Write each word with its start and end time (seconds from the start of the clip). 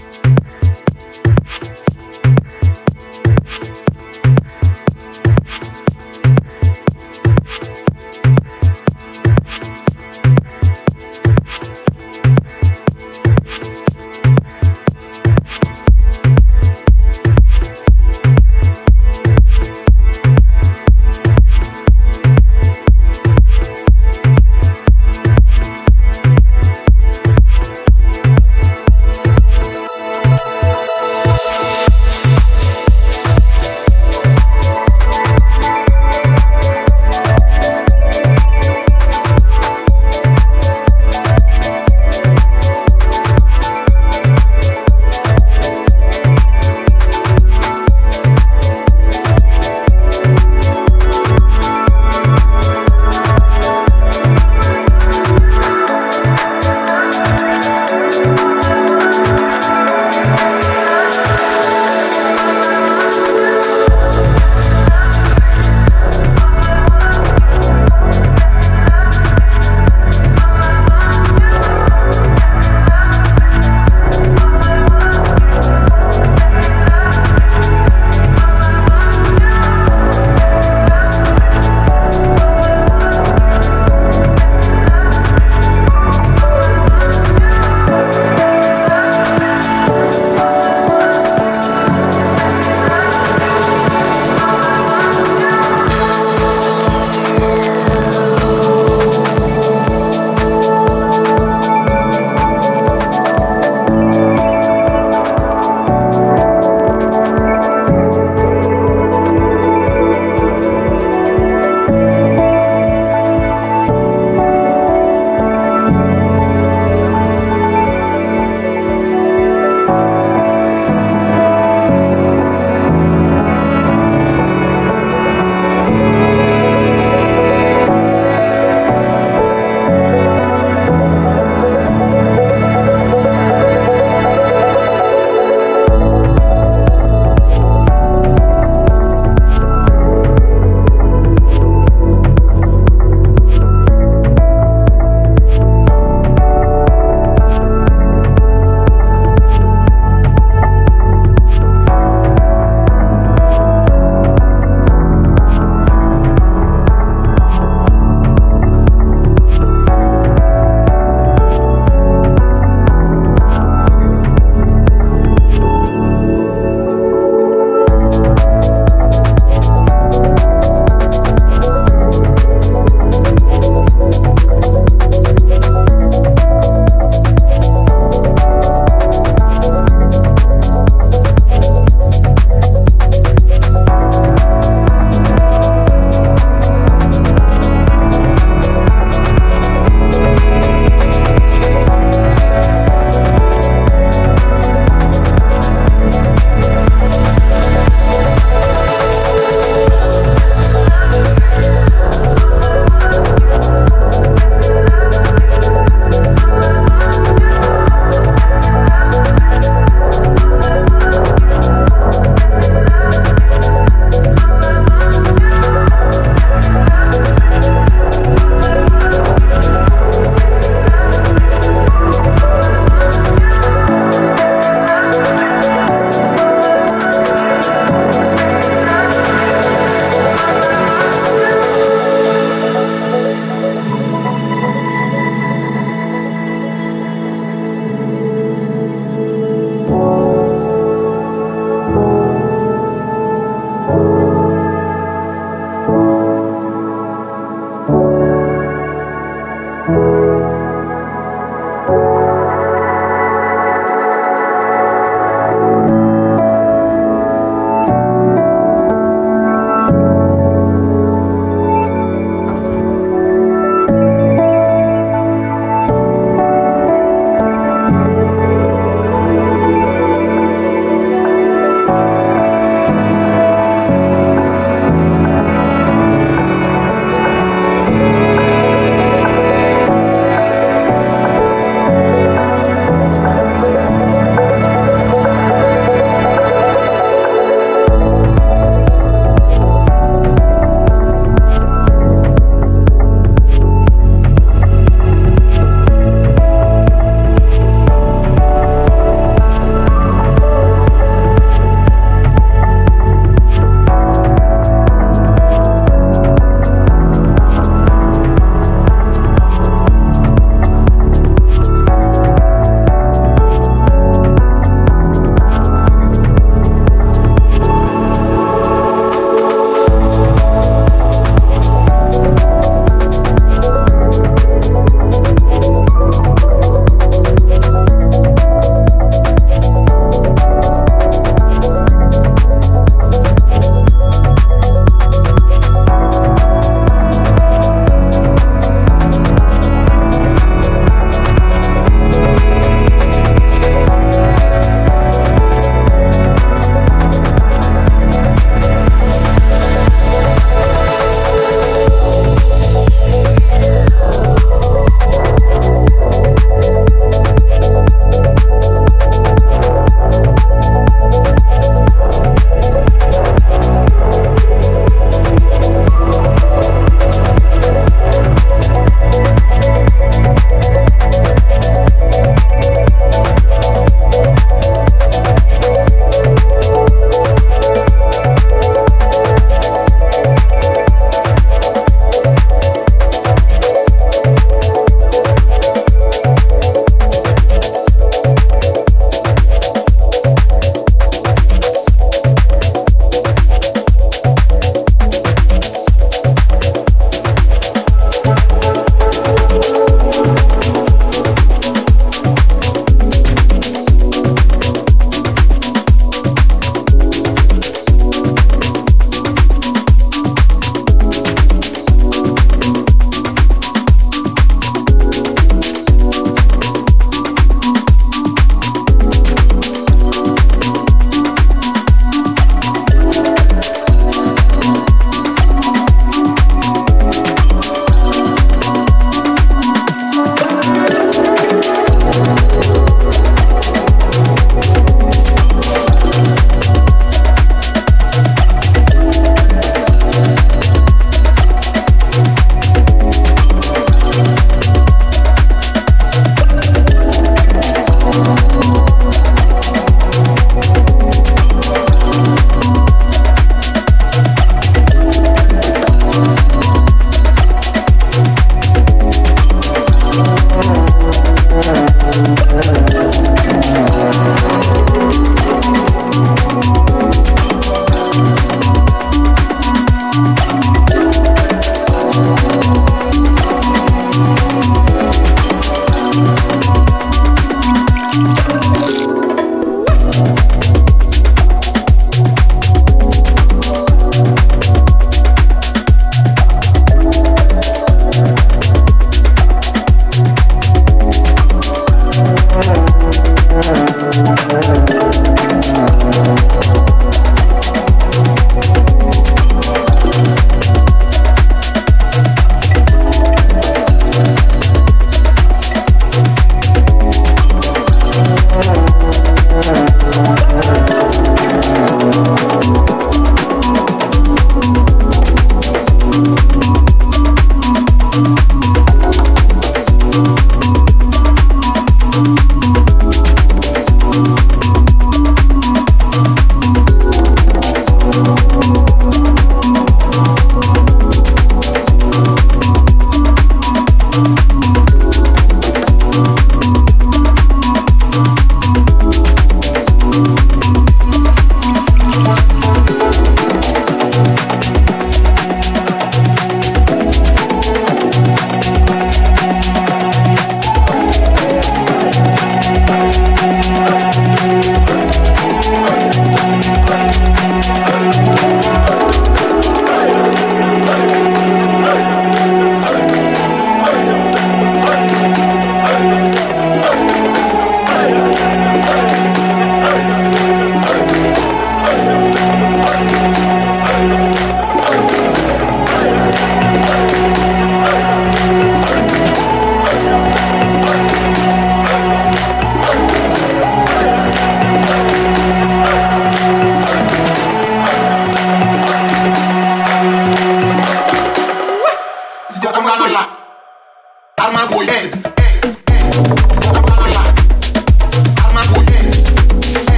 Thank 0.00 0.59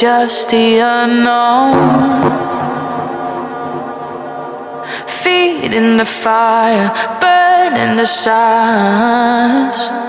just 0.00 0.48
the 0.48 0.78
unknown. 0.78 1.74
Feeding 5.06 5.98
the 5.98 6.06
fire, 6.06 6.88
burning 7.20 7.96
the 7.96 8.06
signs. 8.06 9.99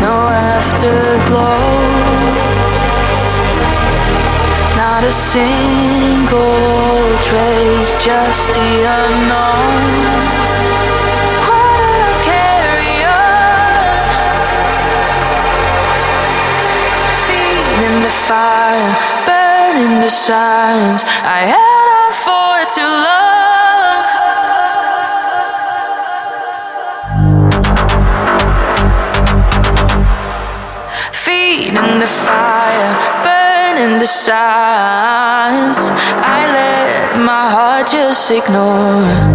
no 0.00 0.28
afterglow. 0.28 1.60
Not 4.76 5.04
a 5.04 5.10
single 5.10 6.42
trace, 7.22 7.94
just 8.02 8.52
the 8.52 8.70
unknown. 9.00 10.24
fire, 18.28 18.96
burning 19.26 20.00
the 20.00 20.08
signs. 20.08 21.04
I 21.22 21.40
In 31.76 31.98
the 31.98 32.06
fire, 32.06 32.94
burning 33.24 33.98
the 33.98 34.06
signs, 34.06 35.76
I 36.22 36.46
let 36.58 37.18
my 37.18 37.50
heart 37.50 37.88
just 37.88 38.30
ignore. 38.30 39.33